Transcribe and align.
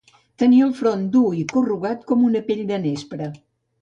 Tenia 0.43 0.63
el 0.69 0.71
front 0.77 1.03
dur 1.15 1.27
i 1.41 1.45
corrugat 1.53 2.01
com 2.13 2.25
una 2.31 2.43
pell 2.49 2.65
de 2.73 2.81
nespra. 2.87 3.29